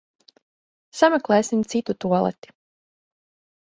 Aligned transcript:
Sameklēsim 1.03 1.63
citu 1.77 1.99
tualeti. 2.07 2.59